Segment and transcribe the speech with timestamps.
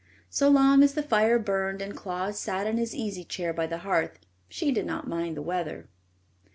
[0.31, 3.77] So long as the fire burned and Claus sat in his easy chair by the
[3.85, 4.17] hearth
[4.49, 5.89] she did not mind the weather.